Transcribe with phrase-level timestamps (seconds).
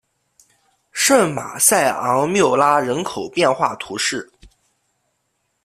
[0.91, 4.27] 圣马塞昂缪拉人口变化图示